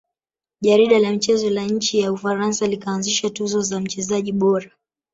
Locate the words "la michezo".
0.99-1.49